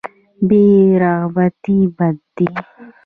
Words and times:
بې 0.47 0.65
رغبتي 1.03 1.79
بد 1.97 2.17
دی. 2.35 2.47